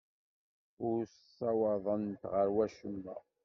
Ur 0.87 0.99
ssawaḍent 1.13 2.21
ɣer 2.33 2.47
wacemma. 2.55 3.15